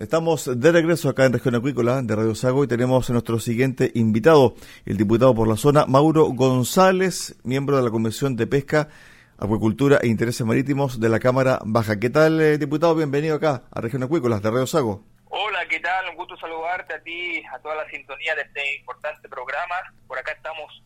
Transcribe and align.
Estamos 0.00 0.60
de 0.60 0.70
regreso 0.70 1.08
acá 1.08 1.24
en 1.24 1.32
Región 1.32 1.56
Acuícola 1.56 2.02
de 2.02 2.14
Radio 2.14 2.36
Sago 2.36 2.62
y 2.62 2.68
tenemos 2.68 3.10
a 3.10 3.12
nuestro 3.12 3.40
siguiente 3.40 3.90
invitado, 3.96 4.54
el 4.86 4.96
diputado 4.96 5.34
por 5.34 5.48
la 5.48 5.56
zona, 5.56 5.86
Mauro 5.86 6.26
González, 6.26 7.34
miembro 7.42 7.76
de 7.76 7.82
la 7.82 7.90
Comisión 7.90 8.36
de 8.36 8.46
Pesca, 8.46 8.90
Acuicultura 9.38 9.98
e 10.00 10.06
Intereses 10.06 10.46
Marítimos 10.46 11.00
de 11.00 11.08
la 11.08 11.18
Cámara 11.18 11.58
Baja. 11.64 11.98
¿Qué 11.98 12.10
tal, 12.10 12.40
eh, 12.40 12.58
diputado? 12.58 12.94
Bienvenido 12.94 13.34
acá 13.34 13.64
a 13.72 13.80
Región 13.80 14.04
Acuícola 14.04 14.38
de 14.38 14.48
Radio 14.48 14.68
Sago. 14.68 15.02
Hola, 15.30 15.66
¿qué 15.68 15.80
tal? 15.80 16.10
Un 16.10 16.14
gusto 16.16 16.36
saludarte 16.36 16.94
a 16.94 17.02
ti, 17.02 17.42
a 17.52 17.58
toda 17.58 17.74
la 17.74 17.90
sintonía 17.90 18.36
de 18.36 18.42
este 18.42 18.76
importante 18.76 19.28
programa. 19.28 19.74
Por 20.06 20.16
acá 20.16 20.30
estamos 20.30 20.80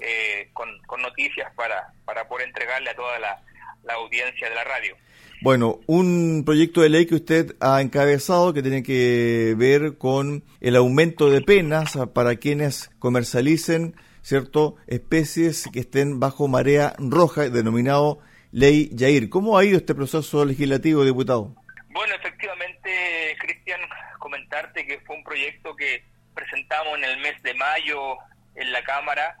eh, 0.00 0.50
con, 0.52 0.68
noticias 1.00 1.54
para, 1.54 1.92
para 2.04 2.26
poder 2.26 2.48
entregarle 2.48 2.90
a 2.90 2.96
toda 2.96 3.20
la 3.20 3.94
audiencia 3.94 4.48
de 4.48 4.54
la 4.56 4.64
radio. 4.64 4.96
Bueno, 5.40 5.78
un 5.86 6.42
proyecto 6.44 6.80
de 6.80 6.88
ley 6.88 7.06
que 7.06 7.14
usted 7.14 7.54
ha 7.60 7.80
encabezado 7.80 8.52
que 8.52 8.60
tiene 8.60 8.82
que 8.82 9.54
ver 9.56 9.96
con 9.96 10.42
el 10.60 10.74
aumento 10.74 11.30
de 11.30 11.42
penas 11.42 11.96
para 12.12 12.36
quienes 12.36 12.90
comercialicen, 12.98 13.94
¿cierto?, 14.22 14.74
especies 14.88 15.68
que 15.72 15.78
estén 15.80 16.18
bajo 16.18 16.48
marea 16.48 16.94
roja, 16.98 17.50
denominado 17.50 18.18
Ley 18.50 18.90
Yair. 18.92 19.30
¿Cómo 19.30 19.56
ha 19.56 19.64
ido 19.64 19.76
este 19.76 19.94
proceso 19.94 20.44
legislativo, 20.44 21.04
diputado? 21.04 21.54
Bueno, 21.90 22.14
efectivamente, 22.16 23.36
Cristian, 23.38 23.80
comentarte 24.18 24.84
que 24.86 24.98
fue 25.06 25.14
un 25.14 25.22
proyecto 25.22 25.76
que 25.76 26.02
presentamos 26.34 26.98
en 26.98 27.04
el 27.04 27.18
mes 27.20 27.40
de 27.44 27.54
mayo 27.54 28.16
en 28.56 28.72
la 28.72 28.82
Cámara 28.82 29.36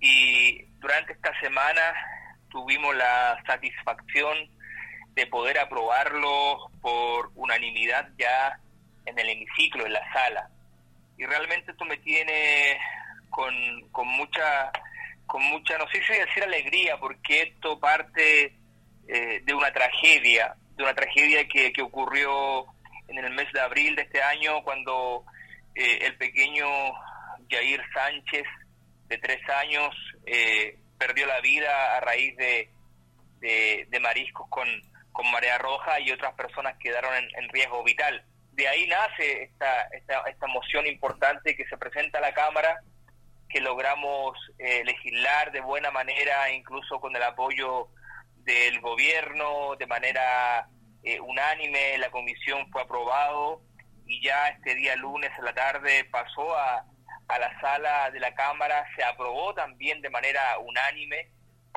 y 0.00 0.62
durante 0.78 1.14
esta 1.14 1.32
semana 1.40 1.82
tuvimos 2.48 2.94
la 2.94 3.42
satisfacción 3.44 4.36
de 5.16 5.26
poder 5.26 5.58
aprobarlo 5.58 6.70
por 6.82 7.32
unanimidad 7.34 8.10
ya 8.18 8.60
en 9.06 9.18
el 9.18 9.30
hemiciclo, 9.30 9.86
en 9.86 9.94
la 9.94 10.12
sala. 10.12 10.50
Y 11.16 11.24
realmente 11.24 11.72
esto 11.72 11.86
me 11.86 11.96
tiene 11.96 12.78
con, 13.30 13.54
con 13.90 14.06
mucha, 14.06 14.70
con 15.26 15.42
mucha, 15.44 15.78
no 15.78 15.88
sé 15.88 16.02
si 16.06 16.12
decir 16.12 16.42
alegría, 16.42 16.98
porque 16.98 17.42
esto 17.42 17.80
parte 17.80 18.54
eh, 19.08 19.40
de 19.42 19.54
una 19.54 19.72
tragedia, 19.72 20.54
de 20.76 20.82
una 20.82 20.94
tragedia 20.94 21.48
que, 21.48 21.72
que 21.72 21.82
ocurrió 21.82 22.66
en 23.08 23.16
el 23.16 23.32
mes 23.32 23.50
de 23.54 23.60
abril 23.60 23.96
de 23.96 24.02
este 24.02 24.22
año, 24.22 24.62
cuando 24.64 25.24
eh, 25.74 25.98
el 26.02 26.14
pequeño 26.18 26.66
Jair 27.48 27.82
Sánchez, 27.94 28.44
de 29.08 29.16
tres 29.16 29.40
años, 29.48 29.94
eh, 30.26 30.76
perdió 30.98 31.26
la 31.26 31.40
vida 31.40 31.96
a 31.96 32.00
raíz 32.00 32.36
de, 32.36 32.68
de 33.40 34.00
mariscos 34.00 34.46
con, 34.50 34.68
con 35.16 35.30
marea 35.30 35.56
roja 35.56 35.98
y 35.98 36.12
otras 36.12 36.34
personas 36.34 36.76
quedaron 36.78 37.10
en, 37.14 37.48
riesgo 37.48 37.82
vital. 37.82 38.22
De 38.52 38.68
ahí 38.68 38.86
nace 38.86 39.44
esta, 39.44 39.82
esta, 39.92 40.20
esta, 40.28 40.46
moción 40.46 40.86
importante 40.86 41.56
que 41.56 41.66
se 41.66 41.78
presenta 41.78 42.18
a 42.18 42.20
la 42.20 42.34
Cámara, 42.34 42.80
que 43.48 43.60
logramos 43.60 44.38
eh, 44.58 44.84
legislar 44.84 45.52
de 45.52 45.60
buena 45.60 45.90
manera, 45.90 46.50
incluso 46.50 47.00
con 47.00 47.16
el 47.16 47.22
apoyo 47.22 47.88
del 48.44 48.78
gobierno, 48.80 49.74
de 49.78 49.86
manera 49.86 50.68
eh, 51.02 51.18
unánime, 51.20 51.96
la 51.96 52.10
comisión 52.10 52.70
fue 52.70 52.82
aprobado 52.82 53.62
y 54.06 54.22
ya 54.22 54.48
este 54.48 54.74
día 54.74 54.96
lunes 54.96 55.30
a 55.38 55.42
la 55.42 55.54
tarde 55.54 56.04
pasó 56.10 56.54
a, 56.56 56.84
a 57.28 57.38
la 57.38 57.60
sala 57.60 58.10
de 58.10 58.20
la 58.20 58.34
Cámara, 58.34 58.86
se 58.94 59.02
aprobó 59.02 59.54
también 59.54 60.02
de 60.02 60.10
manera 60.10 60.58
unánime 60.58 61.30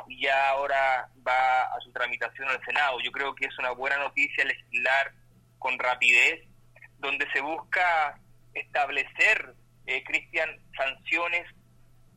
y 0.07 0.21
ya 0.23 0.49
ahora 0.49 1.09
va 1.25 1.63
a 1.63 1.79
su 1.81 1.91
tramitación 1.91 2.47
al 2.49 2.63
Senado. 2.65 2.99
Yo 3.01 3.11
creo 3.11 3.35
que 3.35 3.45
es 3.45 3.59
una 3.59 3.71
buena 3.71 3.97
noticia 3.97 4.45
legislar 4.45 5.13
con 5.57 5.77
rapidez, 5.77 6.47
donde 6.99 7.27
se 7.31 7.41
busca 7.41 8.19
establecer, 8.53 9.53
eh, 9.85 10.03
Cristian, 10.03 10.49
sanciones 10.75 11.45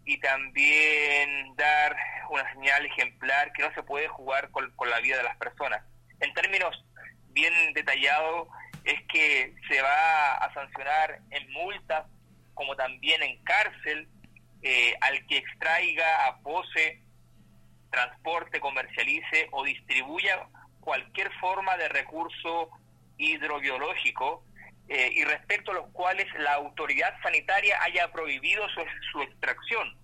y 0.05 0.19
también 0.19 1.55
dar 1.57 1.97
una 2.31 2.51
señal 2.53 2.85
ejemplar 2.87 3.53
que 3.53 3.63
no 3.63 3.75
se 3.75 3.83
puede 3.83 4.09
jugar 4.09 4.51
con, 4.51 4.73
la 4.89 5.01
vida 5.01 5.19
de 5.19 5.23
las 5.25 5.37
personas. 5.37 5.83
En 6.21 6.33
términos 6.35 6.85
bien 7.29 7.53
detallados, 7.75 8.49
es 8.85 9.01
que 9.13 9.55
se 9.69 9.81
va 9.81 10.35
a 10.35 10.53
sancionar 10.55 11.21
en 11.31 11.51
multas 11.53 12.05
como 12.55 12.75
también 12.75 13.23
en 13.23 13.43
cárcel 13.45 14.09
eh, 14.63 14.95
al 15.01 15.25
que 15.27 15.39
extraiga 15.39 16.27
a 16.27 16.39
pose 16.41 17.02
transporte, 17.93 18.59
comercialice 18.59 19.49
o 19.53 19.63
distribuya 19.63 20.49
cualquier 20.81 21.33
forma 21.35 21.77
de 21.77 21.89
recurso 21.89 22.71
hidrobiológico 23.19 24.45
eh, 24.89 25.11
y 25.13 25.25
respecto 25.25 25.71
a 25.71 25.75
los 25.75 25.87
cuales 25.93 26.27
la 26.39 26.55
autoridad 26.55 27.15
sanitaria 27.23 27.81
haya 27.83 28.11
prohibido 28.11 28.67
su, 29.13 29.23
extracción. 29.23 29.97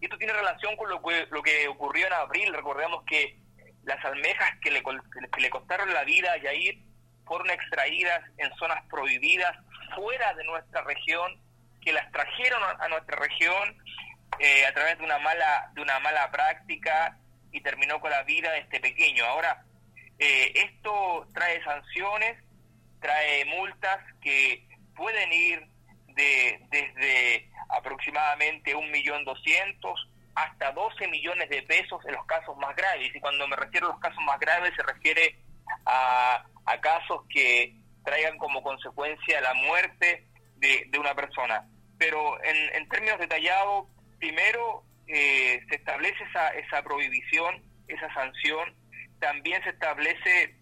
Y 0.00 0.04
esto 0.04 0.18
tiene 0.18 0.34
relación 0.34 0.76
con 0.76 0.90
lo 0.90 1.02
que, 1.02 1.26
lo 1.30 1.42
que 1.42 1.66
ocurrió 1.68 2.06
en 2.06 2.12
abril. 2.12 2.52
Recordemos 2.52 3.02
que 3.06 3.38
las 3.84 4.04
almejas 4.04 4.50
que 4.60 4.70
le, 4.70 4.82
que 4.82 5.40
le 5.40 5.50
costaron 5.50 5.92
la 5.94 6.04
vida 6.04 6.32
a 6.32 6.36
Yair 6.36 6.78
fueron 7.24 7.48
extraídas 7.50 8.20
en 8.36 8.54
zonas 8.56 8.84
prohibidas 8.90 9.56
fuera 9.94 10.34
de 10.34 10.44
nuestra 10.44 10.82
región, 10.82 11.40
que 11.80 11.92
las 11.92 12.10
trajeron 12.12 12.62
a 12.78 12.88
nuestra 12.88 13.16
región 13.16 13.78
eh, 14.38 14.66
a 14.66 14.74
través 14.74 14.98
de 14.98 15.04
una 15.04 15.18
mala 15.18 15.70
de 15.74 15.80
una 15.80 15.98
mala 16.00 16.30
práctica 16.30 17.16
y 17.56 17.60
terminó 17.62 17.98
con 18.00 18.10
la 18.10 18.22
vida 18.24 18.52
de 18.52 18.58
este 18.58 18.80
pequeño. 18.80 19.24
Ahora, 19.24 19.64
eh, 20.18 20.52
esto 20.54 21.26
trae 21.32 21.62
sanciones, 21.64 22.36
trae 23.00 23.46
multas 23.46 23.98
que 24.20 24.68
pueden 24.94 25.32
ir 25.32 25.66
de 26.08 26.60
desde 26.70 27.50
aproximadamente 27.70 28.74
un 28.74 28.90
millón 28.90 29.24
doscientos 29.24 30.08
hasta 30.34 30.70
12 30.72 31.08
millones 31.08 31.48
de 31.48 31.62
pesos 31.62 32.04
en 32.04 32.12
los 32.12 32.26
casos 32.26 32.54
más 32.58 32.76
graves. 32.76 33.10
Y 33.14 33.20
cuando 33.20 33.48
me 33.48 33.56
refiero 33.56 33.86
a 33.86 33.90
los 33.92 34.00
casos 34.00 34.22
más 34.24 34.38
graves 34.38 34.72
se 34.76 34.82
refiere 34.82 35.38
a, 35.86 36.44
a 36.66 36.80
casos 36.80 37.22
que 37.30 37.74
traigan 38.04 38.36
como 38.36 38.62
consecuencia 38.62 39.40
la 39.40 39.54
muerte 39.54 40.26
de, 40.56 40.84
de 40.88 40.98
una 40.98 41.14
persona. 41.14 41.66
Pero 41.98 42.42
en, 42.44 42.74
en 42.74 42.88
términos 42.90 43.18
detallados, 43.18 43.86
primero 44.18 44.84
eh, 45.08 45.60
se 45.68 45.76
establece 45.76 46.22
esa, 46.24 46.50
esa 46.50 46.82
prohibición, 46.82 47.62
esa 47.88 48.12
sanción, 48.14 48.74
también 49.20 49.62
se 49.62 49.70
establece 49.70 50.56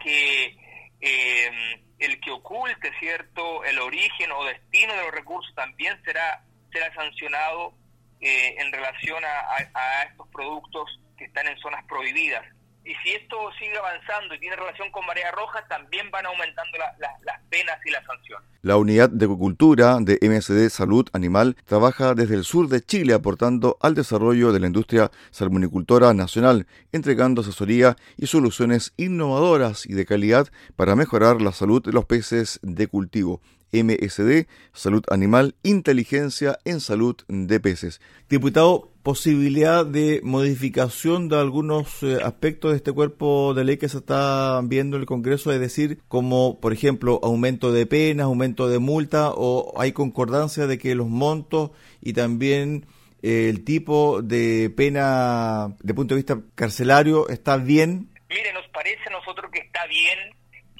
que 0.00 0.56
eh, 1.00 1.50
el 1.98 2.20
que 2.20 2.30
oculte 2.30 2.92
cierto 2.98 3.64
el 3.64 3.78
origen 3.78 4.30
o 4.32 4.44
destino 4.44 4.94
de 4.94 5.02
los 5.02 5.12
recursos 5.12 5.54
también 5.54 6.00
será 6.04 6.42
será 6.72 6.94
sancionado 6.94 7.74
eh, 8.20 8.54
en 8.58 8.72
relación 8.72 9.22
a, 9.24 10.02
estos 10.10 10.28
productos 10.28 11.00
que 11.16 11.24
están 11.24 11.46
en 11.48 11.58
zonas 11.58 11.84
prohibidas 11.86 12.44
y 12.86 12.94
si 13.02 13.14
esto 13.16 13.36
sigue 13.58 13.76
avanzando 13.76 14.34
y 14.34 14.38
tiene 14.38 14.54
relación 14.54 14.90
con 14.92 15.04
marea 15.04 15.32
roja, 15.32 15.66
también 15.68 16.08
van 16.12 16.24
aumentando 16.24 16.78
las 16.78 17.40
penas 17.50 17.76
y 17.84 17.90
las 17.90 18.04
sanciones. 18.04 18.48
La 18.62 18.76
unidad 18.76 19.10
de 19.10 19.24
acuicultura 19.24 19.98
de 20.00 20.18
MSD 20.22 20.68
Salud 20.70 21.08
Animal 21.12 21.56
trabaja 21.66 22.14
desde 22.14 22.36
el 22.36 22.44
sur 22.44 22.68
de 22.68 22.80
Chile 22.80 23.12
aportando 23.12 23.76
al 23.80 23.94
desarrollo 23.94 24.52
de 24.52 24.60
la 24.60 24.68
industria 24.68 25.10
salmonicultora 25.32 26.14
nacional, 26.14 26.66
entregando 26.92 27.40
asesoría 27.40 27.96
y 28.16 28.28
soluciones 28.28 28.92
innovadoras 28.96 29.84
y 29.86 29.94
de 29.94 30.06
calidad 30.06 30.46
para 30.76 30.94
mejorar 30.94 31.42
la 31.42 31.50
salud 31.50 31.82
de 31.82 31.92
los 31.92 32.04
peces 32.04 32.60
de 32.62 32.86
cultivo. 32.86 33.40
MSD, 33.72 34.46
Salud 34.72 35.04
Animal, 35.10 35.54
Inteligencia 35.62 36.58
en 36.64 36.80
Salud 36.80 37.16
de 37.28 37.60
Peces. 37.60 38.00
Diputado, 38.28 38.90
posibilidad 39.02 39.86
de 39.86 40.20
modificación 40.24 41.28
de 41.28 41.38
algunos 41.38 42.02
eh, 42.02 42.18
aspectos 42.24 42.72
de 42.72 42.78
este 42.78 42.92
cuerpo 42.92 43.54
de 43.54 43.64
ley 43.64 43.76
que 43.76 43.88
se 43.88 43.98
está 43.98 44.60
viendo 44.64 44.96
en 44.96 45.02
el 45.02 45.06
Congreso, 45.06 45.52
es 45.52 45.60
decir, 45.60 46.00
como 46.08 46.60
por 46.60 46.72
ejemplo 46.72 47.20
aumento 47.22 47.72
de 47.72 47.86
penas, 47.86 48.24
aumento 48.24 48.68
de 48.68 48.78
multa, 48.78 49.30
o 49.30 49.74
hay 49.80 49.92
concordancia 49.92 50.66
de 50.66 50.78
que 50.78 50.94
los 50.94 51.08
montos 51.08 51.70
y 52.00 52.14
también 52.14 52.86
eh, 53.22 53.48
el 53.48 53.64
tipo 53.64 54.22
de 54.22 54.70
pena 54.76 55.74
de 55.82 55.94
punto 55.94 56.14
de 56.14 56.20
vista 56.20 56.40
carcelario 56.54 57.28
está 57.28 57.56
bien? 57.56 58.10
Mire, 58.28 58.52
nos 58.52 58.66
parece 58.68 59.02
a 59.08 59.12
nosotros 59.12 59.50
que 59.52 59.60
está 59.60 59.86
bien, 59.86 60.18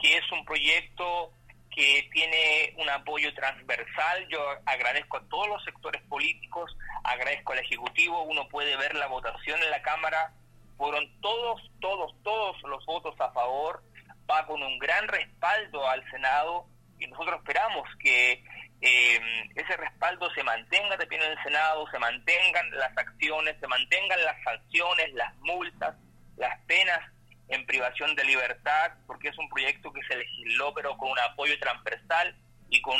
que 0.00 0.16
es 0.18 0.24
un 0.32 0.44
proyecto 0.44 1.32
que 1.76 2.08
tiene 2.10 2.74
un 2.78 2.88
apoyo 2.88 3.32
transversal. 3.34 4.26
Yo 4.28 4.40
agradezco 4.64 5.18
a 5.18 5.28
todos 5.28 5.46
los 5.48 5.62
sectores 5.62 6.02
políticos, 6.08 6.74
agradezco 7.04 7.52
al 7.52 7.58
Ejecutivo, 7.58 8.22
uno 8.22 8.48
puede 8.48 8.76
ver 8.78 8.94
la 8.94 9.06
votación 9.06 9.62
en 9.62 9.70
la 9.70 9.82
Cámara, 9.82 10.32
fueron 10.78 11.04
todos, 11.20 11.60
todos, 11.80 12.14
todos 12.22 12.60
los 12.62 12.84
votos 12.86 13.14
a 13.20 13.30
favor, 13.32 13.82
va 14.28 14.46
con 14.46 14.62
un 14.62 14.78
gran 14.78 15.06
respaldo 15.06 15.86
al 15.86 16.02
Senado 16.10 16.66
y 16.98 17.06
nosotros 17.08 17.40
esperamos 17.40 17.86
que 18.00 18.42
eh, 18.80 19.20
ese 19.54 19.76
respaldo 19.76 20.30
se 20.34 20.42
mantenga 20.42 20.96
también 20.96 21.22
en 21.22 21.32
el 21.32 21.42
Senado, 21.42 21.86
se 21.90 21.98
mantengan 21.98 22.70
las 22.70 22.96
acciones, 22.96 23.54
se 23.60 23.66
mantengan 23.66 24.24
las 24.24 24.42
sanciones, 24.42 25.12
las 25.12 25.34
multas, 25.36 25.94
las 26.38 26.58
penas 26.62 27.00
en 27.48 27.66
privación 27.66 28.14
de 28.14 28.24
libertad, 28.24 28.92
porque 29.06 29.28
es 29.28 29.38
un 29.38 29.48
proyecto 29.48 29.92
que 29.92 30.02
se 30.04 30.16
legisló, 30.16 30.74
pero 30.74 30.96
con 30.96 31.10
un 31.10 31.18
apoyo 31.18 31.58
transversal 31.58 32.34
y 32.68 32.80
con 32.82 32.96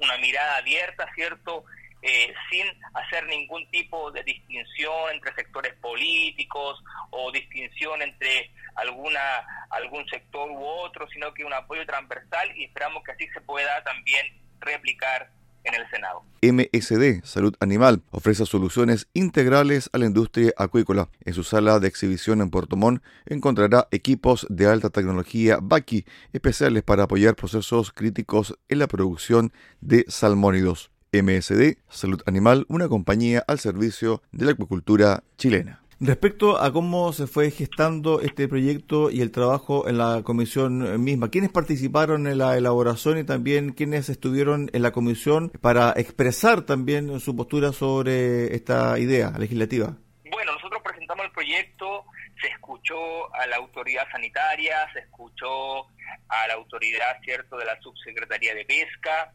una 0.00 0.16
mirada 0.18 0.56
abierta, 0.56 1.06
¿cierto? 1.14 1.64
Eh, 2.02 2.32
sin 2.50 2.66
hacer 2.94 3.26
ningún 3.26 3.70
tipo 3.70 4.10
de 4.10 4.22
distinción 4.22 5.10
entre 5.12 5.34
sectores 5.34 5.74
políticos 5.74 6.82
o 7.10 7.30
distinción 7.30 8.00
entre 8.00 8.50
alguna 8.76 9.20
algún 9.68 10.08
sector 10.08 10.50
u 10.50 10.64
otro, 10.64 11.06
sino 11.10 11.34
que 11.34 11.44
un 11.44 11.52
apoyo 11.52 11.84
transversal 11.84 12.56
y 12.56 12.64
esperamos 12.64 13.04
que 13.04 13.12
así 13.12 13.28
se 13.28 13.42
pueda 13.42 13.84
también 13.84 14.26
replicar 14.60 15.30
en 15.64 15.74
el 15.74 15.88
Senado. 15.90 16.22
MSD, 16.42 17.24
Salud 17.24 17.54
Animal, 17.60 18.02
ofrece 18.10 18.46
soluciones 18.46 19.08
integrales 19.12 19.90
a 19.92 19.98
la 19.98 20.06
industria 20.06 20.52
acuícola. 20.56 21.10
En 21.24 21.34
su 21.34 21.44
sala 21.44 21.80
de 21.80 21.88
exhibición 21.88 22.40
en 22.40 22.50
Puerto 22.50 22.76
Montt 22.76 23.02
encontrará 23.26 23.86
equipos 23.90 24.46
de 24.48 24.66
alta 24.66 24.90
tecnología 24.90 25.58
BACI, 25.60 26.06
especiales 26.32 26.82
para 26.82 27.04
apoyar 27.04 27.36
procesos 27.36 27.92
críticos 27.92 28.58
en 28.68 28.78
la 28.78 28.88
producción 28.88 29.52
de 29.80 30.06
salmónidos. 30.08 30.90
MSD, 31.12 31.78
Salud 31.88 32.22
Animal, 32.24 32.66
una 32.68 32.88
compañía 32.88 33.44
al 33.48 33.58
servicio 33.58 34.22
de 34.30 34.44
la 34.46 34.52
acuicultura 34.52 35.24
chilena. 35.36 35.79
Respecto 36.02 36.58
a 36.58 36.72
cómo 36.72 37.12
se 37.12 37.26
fue 37.26 37.50
gestando 37.50 38.22
este 38.22 38.48
proyecto 38.48 39.10
y 39.10 39.20
el 39.20 39.30
trabajo 39.30 39.86
en 39.86 39.98
la 39.98 40.22
comisión 40.24 41.04
misma, 41.04 41.28
¿quiénes 41.28 41.50
participaron 41.50 42.26
en 42.26 42.38
la 42.38 42.56
elaboración 42.56 43.18
y 43.18 43.24
también 43.24 43.74
quiénes 43.74 44.08
estuvieron 44.08 44.70
en 44.72 44.80
la 44.80 44.92
comisión 44.92 45.50
para 45.60 45.92
expresar 45.94 46.62
también 46.62 47.20
su 47.20 47.36
postura 47.36 47.74
sobre 47.74 48.54
esta 48.54 48.98
idea 48.98 49.32
legislativa? 49.32 49.94
Bueno, 50.30 50.54
nosotros 50.54 50.80
presentamos 50.82 51.26
el 51.26 51.32
proyecto, 51.32 52.06
se 52.40 52.48
escuchó 52.48 53.34
a 53.34 53.46
la 53.46 53.56
autoridad 53.56 54.10
sanitaria, 54.10 54.90
se 54.94 55.00
escuchó 55.00 55.80
a 56.28 56.46
la 56.48 56.54
autoridad, 56.54 57.20
cierto, 57.22 57.58
de 57.58 57.66
la 57.66 57.78
subsecretaría 57.82 58.54
de 58.54 58.64
pesca, 58.64 59.34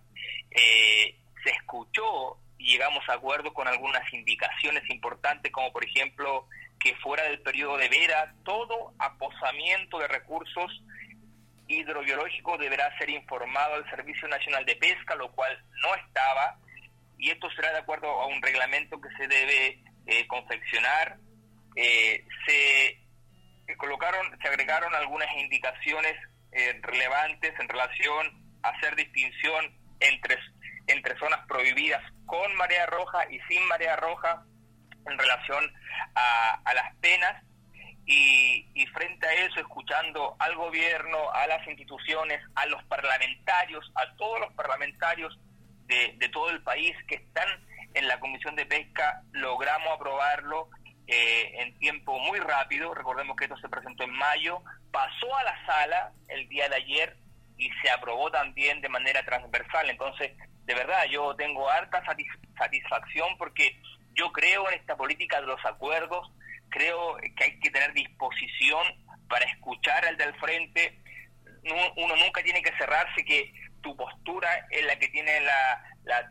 eh, 0.50 1.16
se 1.44 1.52
escuchó 1.52 2.40
llegamos 2.66 3.08
a 3.08 3.14
acuerdo 3.14 3.54
con 3.54 3.68
algunas 3.68 4.12
indicaciones 4.14 4.84
importantes, 4.90 5.52
como 5.52 5.72
por 5.72 5.86
ejemplo 5.86 6.48
que 6.80 6.96
fuera 6.96 7.24
del 7.24 7.40
periodo 7.42 7.78
de 7.78 7.88
vera, 7.88 8.34
todo 8.44 8.94
aposamiento 9.00 10.00
de 10.00 10.08
recursos 10.08 10.84
hidrobiológicos 11.68 12.60
deberá 12.60 12.96
ser 12.98 13.10
informado 13.10 13.76
al 13.76 13.90
Servicio 13.90 14.28
Nacional 14.28 14.66
de 14.66 14.76
Pesca, 14.76 15.16
lo 15.16 15.32
cual 15.32 15.58
no 15.82 15.96
estaba, 15.96 16.58
y 17.18 17.30
esto 17.30 17.50
será 17.52 17.72
de 17.72 17.80
acuerdo 17.80 18.08
a 18.08 18.28
un 18.28 18.42
reglamento 18.42 19.00
que 19.00 19.10
se 19.18 19.28
debe 19.28 19.80
eh, 20.06 20.28
confeccionar. 20.28 21.18
Eh, 21.76 22.26
se 22.46 23.78
colocaron, 23.78 24.38
se 24.42 24.48
agregaron 24.48 24.94
algunas 24.94 25.28
indicaciones 25.38 26.16
eh, 26.52 26.80
relevantes 26.82 27.54
en 27.60 27.68
relación 27.68 28.60
a 28.64 28.70
hacer 28.70 28.96
distinción 28.96 29.76
entre 30.00 30.38
entre 30.88 31.18
zonas 31.18 31.40
prohibidas 31.48 32.02
con 32.26 32.56
marea 32.56 32.86
roja 32.86 33.30
y 33.32 33.40
sin 33.48 33.66
marea 33.68 33.96
roja 33.96 34.44
en 35.06 35.18
relación 35.18 35.72
a, 36.16 36.74
las 36.74 36.96
penas. 36.98 37.44
Y, 38.08 38.86
frente 38.94 39.28
a 39.28 39.34
eso 39.34 39.60
escuchando 39.60 40.36
al 40.40 40.56
gobierno, 40.56 41.18
a 41.34 41.48
las 41.48 41.68
instituciones, 41.68 42.40
a 42.56 42.66
los 42.68 42.82
parlamentarios, 42.86 43.92
a 43.96 44.16
todos 44.16 44.40
los 44.40 44.54
parlamentarios 44.54 45.38
de, 45.88 46.30
todo 46.32 46.50
el 46.50 46.62
país 46.64 46.96
que 47.08 47.16
están 47.16 47.48
en 47.94 48.08
la 48.08 48.20
Comisión 48.20 48.56
de 48.56 48.66
Pesca, 48.66 49.22
logramos 49.32 49.94
aprobarlo 49.94 50.70
eh, 51.08 51.62
en 51.62 51.78
tiempo 51.80 52.18
muy 52.20 52.40
rápido, 52.40 52.94
recordemos 52.94 53.36
que 53.36 53.46
esto 53.46 53.58
se 53.58 53.70
presentó 53.70 54.04
en 54.04 54.12
mayo, 54.12 54.62
pasó 54.92 55.36
a 55.38 55.44
la 55.44 55.66
sala 55.66 56.12
el 56.30 56.48
día 56.48 56.70
de 56.70 56.76
ayer 56.76 57.18
y 57.58 57.70
se 57.82 57.90
aprobó 57.90 58.32
también 58.32 58.82
de 58.82 58.90
manera 58.90 59.24
transversal, 59.26 59.90
entonces 59.90 60.32
de 60.66 60.74
verdad, 60.74 61.06
yo 61.06 61.36
tengo 61.36 61.70
harta 61.70 62.04
satisfacción 62.58 63.38
porque 63.38 63.80
yo 64.14 64.32
creo 64.32 64.68
en 64.70 64.80
esta 64.80 64.96
política 64.96 65.40
de 65.40 65.48
los 65.48 65.64
acuerdos, 65.66 66.32
creo 66.70 67.18
que 67.18 67.44
hay 67.44 67.60
que 67.60 67.70
tener 67.70 67.94
disposición 67.94 68.82
para 69.30 69.46
escuchar 69.46 70.06
al 70.06 70.18
del 70.18 70.34
frente. 70.40 71.00
Uno 71.98 72.16
nunca 72.16 72.44
tiene 72.44 72.62
que 72.62 72.76
cerrarse 72.78 73.24
que 73.26 73.54
tu 73.82 73.96
postura 73.96 74.50
es 74.72 74.86
la 74.86 74.98
que 74.98 75.08
tiene 75.10 75.40
la, 75.42 75.84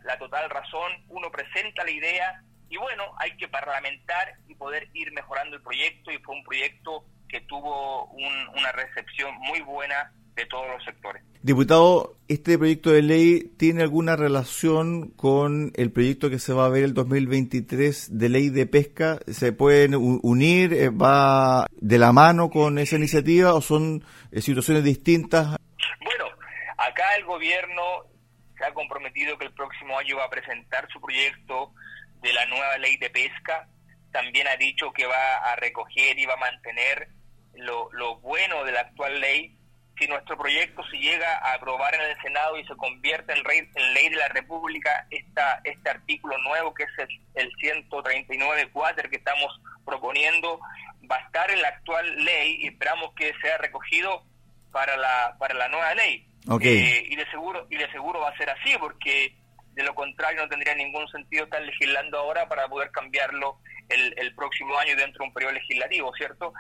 la, 0.05 0.19
total 0.19 0.51
razón. 0.51 0.93
Uno 1.09 1.31
presenta 1.31 1.85
la 1.85 1.91
idea 1.91 2.43
y 2.69 2.77
bueno, 2.77 3.15
hay 3.19 3.37
que 3.37 3.49
parlamentar 3.49 4.35
y 4.49 4.55
poder 4.55 4.89
ir 4.95 5.13
mejorando 5.13 5.57
el 5.57 5.63
proyecto 5.63 6.11
y 6.11 6.19
fue 6.19 6.35
un 6.35 6.45
proyecto 6.45 7.05
que 7.29 7.41
tuvo 7.43 8.07
una 8.07 8.73
recepción 8.73 9.35
muy 9.37 9.61
buena 9.61 10.13
de 10.35 10.47
todos 10.47 10.69
los 10.69 10.85
sectores. 10.85 11.23
Diputado, 11.45 12.17
¿este 12.27 12.57
proyecto 12.57 12.89
de 12.89 13.03
ley 13.03 13.53
tiene 13.59 13.83
alguna 13.83 14.17
relación 14.17 15.11
con 15.11 15.73
el 15.77 15.93
proyecto 15.93 16.31
que 16.31 16.39
se 16.39 16.55
va 16.55 16.65
a 16.65 16.71
ver 16.71 16.85
el 16.85 16.95
2023 16.95 18.19
de 18.19 18.29
ley 18.31 18.49
de 18.49 18.65
pesca? 18.65 19.19
¿Se 19.31 19.53
pueden 19.53 19.95
unir? 19.95 20.73
Eh, 20.73 20.89
¿Va 20.89 21.67
de 21.71 21.99
la 21.99 22.13
mano 22.13 22.49
con 22.49 22.79
esa 22.79 22.97
iniciativa 22.97 23.53
o 23.53 23.61
son 23.61 24.03
eh, 24.33 24.41
situaciones 24.41 24.85
distintas? 24.85 25.59
Bueno, 26.03 26.25
acá 26.79 27.15
el 27.19 27.27
gobierno 27.27 27.83
se 28.57 28.65
ha 28.65 28.73
comprometido 28.73 29.37
que 29.37 29.45
el 29.45 29.53
próximo 29.53 29.99
año 29.99 30.17
va 30.17 30.25
a 30.25 30.31
presentar 30.31 30.89
su 30.91 30.99
proyecto 30.99 31.75
de 32.23 32.33
la 32.33 32.47
nueva 32.47 32.79
ley 32.79 32.97
de 32.97 33.11
pesca. 33.11 33.69
También 34.13 34.49
ha 34.49 34.57
dicho 34.57 34.95
que 34.95 35.05
va 35.05 35.53
a 35.53 35.57
recoger 35.57 36.19
y 36.19 36.25
va 36.25 36.33
a 36.33 36.39
mantener 36.39 37.09
lo, 37.53 37.93
lo 37.93 38.17
bueno 38.21 38.65
de 38.65 38.73
la 38.73 38.81
actual 38.81 39.21
ley 39.21 39.59
si 39.99 40.07
nuestro 40.07 40.37
proyecto 40.37 40.83
se 40.91 40.97
llega 40.97 41.39
a 41.39 41.55
aprobar 41.55 41.95
en 41.95 42.03
el 42.03 42.21
Senado 42.21 42.59
y 42.59 42.65
se 42.67 42.77
convierte 42.77 43.33
en, 43.33 43.95
ley 43.95 44.09
de 44.09 44.17
la 44.17 44.29
República, 44.29 45.07
esta, 45.11 45.61
este 45.65 45.91
artículo 45.91 46.37
nuevo 46.39 46.75
que 46.75 46.85
es 46.85 46.91
el, 46.99 47.21
el 47.35 47.53
139.4 47.57 49.09
que 49.09 49.17
estamos 49.17 49.61
proponiendo 49.85 50.61
va 51.11 51.17
a 51.17 51.21
estar 51.21 51.51
en 51.51 51.63
la 51.63 51.69
actual 51.69 52.25
ley 52.25 52.59
y 52.61 52.69
esperamos 52.69 53.13
que 53.15 53.33
sea 53.41 53.59
recogido 53.59 54.25
para 54.73 54.97
la 54.97 55.37
para 55.39 55.55
la 55.55 55.69
nueva 55.69 55.95
ley. 55.95 56.27
Eh, 56.61 57.07
y 57.09 57.17
de 57.17 57.31
seguro 57.31 57.67
y 57.71 57.77
de 57.77 57.91
seguro 57.91 58.21
va 58.21 58.31
a 58.31 58.37
ser 58.37 58.51
así 58.51 58.77
porque 58.79 59.35
de 59.73 59.83
lo 59.83 59.95
contrario 59.95 60.43
no 60.43 60.49
tendría 60.49 60.75
ningún 60.75 61.09
sentido 61.09 61.45
estar 61.45 61.63
legislando 61.63 62.19
ahora 62.19 62.49
para 62.49 62.69
poder 62.69 62.91
cambiarlo 62.91 63.59
el, 63.89 64.15
el 64.19 64.35
próximo 64.35 64.77
año 64.79 64.97
dentro 64.97 65.23
de 65.23 65.29
un 65.29 65.35
periodo 65.35 65.53
legislativo, 65.53 66.13
¿cierto? 66.17 66.53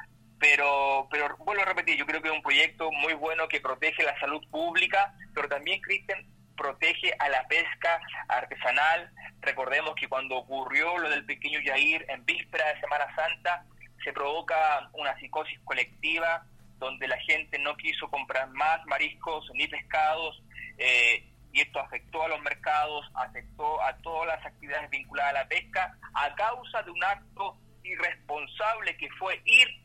Pero, 0.44 1.08
pero 1.10 1.34
vuelvo 1.38 1.62
a 1.62 1.64
repetir, 1.64 1.96
yo 1.96 2.04
creo 2.04 2.20
que 2.20 2.28
es 2.28 2.34
un 2.34 2.42
proyecto 2.42 2.92
muy 2.92 3.14
bueno 3.14 3.48
que 3.48 3.62
protege 3.62 4.02
la 4.02 4.18
salud 4.20 4.46
pública, 4.50 5.14
pero 5.34 5.48
también, 5.48 5.80
Cristian, 5.80 6.22
protege 6.54 7.14
a 7.18 7.30
la 7.30 7.48
pesca 7.48 7.98
artesanal. 8.28 9.10
Recordemos 9.40 9.94
que 9.94 10.06
cuando 10.06 10.36
ocurrió 10.36 10.98
lo 10.98 11.08
del 11.08 11.24
pequeño 11.24 11.60
Yair 11.60 12.04
en 12.10 12.26
víspera 12.26 12.74
de 12.74 12.80
Semana 12.80 13.06
Santa, 13.16 13.64
se 14.04 14.12
provoca 14.12 14.90
una 14.92 15.18
psicosis 15.18 15.58
colectiva 15.64 16.44
donde 16.76 17.08
la 17.08 17.18
gente 17.20 17.58
no 17.58 17.74
quiso 17.78 18.10
comprar 18.10 18.46
más 18.50 18.84
mariscos 18.84 19.50
ni 19.54 19.66
pescados 19.66 20.42
eh, 20.76 21.24
y 21.54 21.62
esto 21.62 21.80
afectó 21.80 22.22
a 22.22 22.28
los 22.28 22.42
mercados, 22.42 23.10
afectó 23.14 23.82
a 23.82 23.96
todas 24.02 24.26
las 24.26 24.44
actividades 24.44 24.90
vinculadas 24.90 25.30
a 25.30 25.38
la 25.38 25.48
pesca 25.48 25.96
a 26.12 26.34
causa 26.34 26.82
de 26.82 26.90
un 26.90 27.02
acto 27.02 27.56
irresponsable 27.82 28.94
que 28.98 29.08
fue 29.18 29.40
ir 29.46 29.84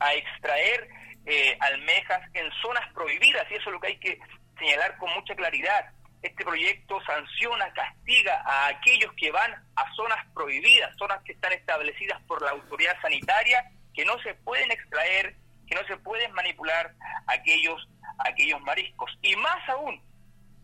a 0.00 0.14
extraer 0.14 0.88
eh, 1.26 1.56
almejas 1.60 2.22
en 2.34 2.50
zonas 2.62 2.92
prohibidas 2.94 3.46
y 3.50 3.54
eso 3.54 3.68
es 3.68 3.72
lo 3.72 3.80
que 3.80 3.88
hay 3.88 3.98
que 3.98 4.18
señalar 4.58 4.96
con 4.98 5.12
mucha 5.14 5.34
claridad. 5.34 5.92
Este 6.22 6.44
proyecto 6.44 7.00
sanciona, 7.04 7.72
castiga 7.72 8.42
a 8.44 8.68
aquellos 8.68 9.12
que 9.14 9.30
van 9.30 9.52
a 9.76 9.94
zonas 9.94 10.18
prohibidas, 10.34 10.96
zonas 10.96 11.22
que 11.22 11.32
están 11.32 11.52
establecidas 11.52 12.20
por 12.22 12.42
la 12.42 12.50
autoridad 12.50 13.00
sanitaria, 13.00 13.62
que 13.94 14.04
no 14.04 14.18
se 14.22 14.34
pueden 14.34 14.70
extraer, 14.72 15.36
que 15.68 15.74
no 15.74 15.84
se 15.86 15.96
pueden 15.98 16.32
manipular 16.32 16.92
aquellos, 17.26 17.88
aquellos 18.18 18.60
mariscos. 18.62 19.16
Y 19.22 19.36
más 19.36 19.68
aún, 19.68 20.02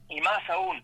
y 0.09 0.21
más 0.21 0.49
aún, 0.51 0.83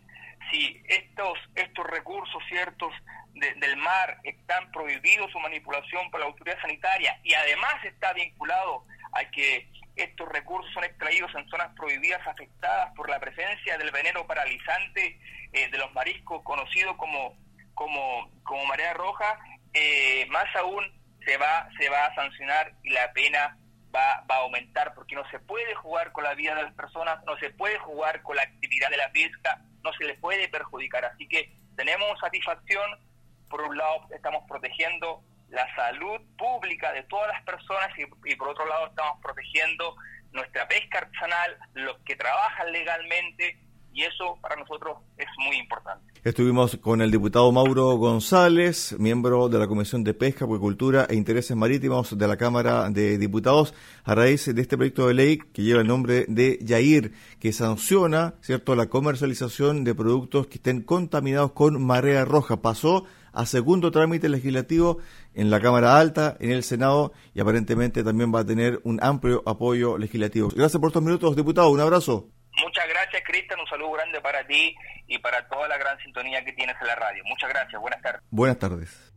si 0.51 0.83
estos, 0.89 1.39
estos 1.55 1.87
recursos 1.87 2.43
ciertos 2.49 2.93
del 3.35 3.77
mar 3.77 4.19
están 4.25 4.71
prohibidos 4.73 5.31
su 5.31 5.39
manipulación 5.39 6.11
por 6.11 6.21
la 6.21 6.27
autoridad 6.27 6.61
sanitaria 6.61 7.19
y 7.23 7.33
además 7.33 7.75
está 7.85 8.13
vinculado 8.13 8.85
a 9.13 9.25
que 9.31 9.69
estos 9.97 10.29
recursos 10.29 10.73
son 10.73 10.85
extraídos 10.85 11.31
en 11.35 11.49
zonas 11.49 11.75
prohibidas 11.75 12.27
afectadas 12.27 12.93
por 12.95 13.09
la 13.09 13.21
presencia 13.21 13.79
del 13.79 13.91
veneno 13.91 14.27
paralizante 14.27 15.19
eh, 15.53 15.69
de 15.71 15.79
los 15.79 15.93
mariscos 15.93 16.43
conocido 16.43 16.97
como, 16.97 17.37
como, 17.75 18.31
como 18.43 18.65
marea 18.67 18.95
roja, 18.95 19.39
eh, 19.73 20.27
más 20.31 20.55
aún 20.57 20.85
se 21.25 21.37
va, 21.37 21.69
se 21.79 21.89
va 21.89 22.07
a 22.07 22.15
sancionar 22.15 22.73
y 22.83 22.91
la 22.91 23.13
pena 23.13 23.57
va, 23.95 24.25
va 24.31 24.37
a 24.37 24.41
aumentar 24.41 24.95
porque 24.95 25.15
no 25.15 25.29
se 25.31 25.39
puede 25.41 25.75
jugar 25.75 26.13
con 26.13 26.25
la 26.25 26.35
vida 26.35 26.55
de 26.55 26.63
las 26.63 26.75
personas, 26.75 27.23
no 27.25 27.37
se 27.39 27.51
puede 27.51 27.79
jugar 27.79 28.23
con 28.23 28.37
la 28.37 28.43
actividad 28.43 28.91
de 28.91 28.97
la 28.97 29.11
pesca, 29.13 29.61
no 29.83 29.93
se 29.95 30.05
les 30.05 30.19
puede 30.19 30.49
perjudicar. 30.49 31.05
Así 31.05 31.27
que 31.29 31.53
tenemos 31.77 32.19
satisfacción 32.21 32.99
por 33.51 33.63
un 33.63 33.77
lado 33.77 34.07
estamos 34.15 34.45
protegiendo 34.49 35.23
la 35.49 35.67
salud 35.75 36.21
pública 36.39 36.93
de 36.93 37.03
todas 37.03 37.29
las 37.29 37.43
personas 37.43 37.89
y, 37.99 38.37
por 38.37 38.49
otro 38.49 38.65
lado 38.67 38.87
estamos 38.87 39.21
protegiendo 39.21 39.97
nuestra 40.31 40.69
pesca 40.69 40.99
artesanal, 40.99 41.59
los 41.75 41.99
que 42.05 42.15
trabajan 42.15 42.71
legalmente 42.71 43.59
y 43.93 44.03
eso 44.03 44.39
para 44.41 44.57
nosotros 44.57 44.97
es 45.17 45.27
muy 45.45 45.57
importante. 45.59 46.05
Estuvimos 46.23 46.77
con 46.77 47.01
el 47.01 47.11
diputado 47.11 47.51
Mauro 47.51 47.97
González, 47.97 48.95
miembro 48.99 49.49
de 49.49 49.59
la 49.59 49.67
Comisión 49.67 50.05
de 50.05 50.13
Pesca, 50.13 50.45
Acuicultura 50.45 51.07
e 51.09 51.15
Intereses 51.15 51.57
Marítimos 51.57 52.17
de 52.17 52.29
la 52.29 52.37
Cámara 52.37 52.91
de 52.91 53.17
Diputados, 53.17 53.75
a 54.05 54.15
raíz 54.15 54.55
de 54.55 54.61
este 54.61 54.77
proyecto 54.77 55.09
de 55.09 55.15
ley 55.15 55.39
que 55.39 55.63
lleva 55.63 55.81
el 55.81 55.87
nombre 55.87 56.27
de 56.29 56.59
Yair, 56.63 57.13
que 57.39 57.53
sanciona 57.53 58.35
cierto 58.43 58.77
la 58.77 58.91
comercialización 58.91 59.83
de 59.83 59.95
productos 59.95 60.47
que 60.47 60.57
estén 60.57 60.83
contaminados 60.83 61.53
con 61.53 61.83
marea 61.83 62.25
roja. 62.25 62.61
Pasó 62.61 63.05
a 63.33 63.47
segundo 63.47 63.91
trámite 63.91 64.29
legislativo 64.29 64.99
en 65.35 65.51
la 65.51 65.61
Cámara 65.61 65.99
Alta, 65.99 66.37
en 66.41 66.51
el 66.51 66.63
Senado 66.63 67.13
y 67.35 67.41
aparentemente 67.41 68.05
también 68.05 68.31
va 68.35 68.41
a 68.41 68.45
tener 68.45 68.81
un 68.85 69.03
amplio 69.03 69.43
apoyo 69.47 69.97
legislativo. 69.97 70.49
Gracias 70.55 70.81
por 70.81 70.89
estos 70.91 71.03
minutos, 71.03 71.37
diputado. 71.37 71.71
Un 71.71 71.81
abrazo. 71.81 72.29
Muchas 72.63 72.89
gracias, 72.89 73.23
Cristian. 73.25 73.61
Un 73.61 73.67
saludo 73.67 73.93
grande 73.93 74.21
para 74.21 74.47
ti 74.47 74.75
y 75.07 75.19
para 75.19 75.47
toda 75.49 75.69
la 75.69 75.79
gran 75.79 75.99
sintonía 75.99 76.45
que 76.45 76.53
tienes 76.53 76.77
en 76.81 76.87
la 76.87 76.95
radio. 76.95 77.23
Muchas 77.25 77.49
gracias. 77.51 77.81
Buenas 77.81 78.03
tardes. 78.03 78.23
Buenas 78.31 78.59
tardes. 78.59 79.11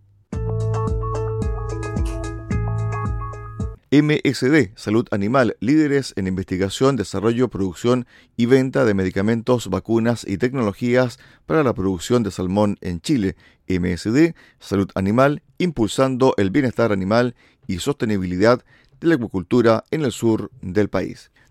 MSD, 3.94 4.76
Salud 4.76 5.08
Animal, 5.12 5.56
líderes 5.60 6.14
en 6.16 6.26
investigación, 6.26 6.96
desarrollo, 6.96 7.50
producción 7.50 8.08
y 8.36 8.48
venta 8.48 8.86
de 8.86 8.96
medicamentos, 8.96 9.70
vacunas 9.70 10.26
y 10.28 10.40
tecnologías 10.40 11.20
para 11.46 11.64
la 11.64 11.76
producción 11.76 12.24
de 12.24 12.32
salmón 12.32 12.80
en 12.82 13.02
Chile. 13.02 13.36
MSD, 13.68 14.34
Salud 14.60 14.90
Animal, 14.96 15.44
impulsando 15.60 16.34
el 16.38 16.50
bienestar 16.50 16.92
animal 16.92 17.36
y 17.68 17.78
sostenibilidad 17.78 18.66
de 19.00 19.08
la 19.08 19.14
acuicultura 19.14 19.84
en 19.92 20.06
el 20.06 20.12
sur 20.12 20.50
del 20.62 20.90
país. 20.90 21.32